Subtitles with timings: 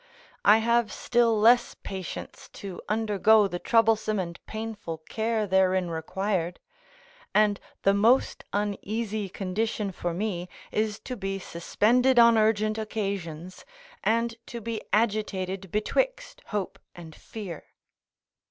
[0.43, 6.59] I have still less patience to undergo the troublesome and painful care therein required;
[7.35, 13.63] and the most uneasy condition for me is to be suspended on urgent occasions,
[14.03, 17.65] and to be agitated betwixt hope and fear.